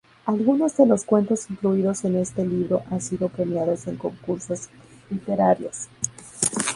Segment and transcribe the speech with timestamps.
[0.25, 4.67] Algunos de los cuentos incluidos en este libro han sido premiados en concursos
[5.11, 5.89] literarios.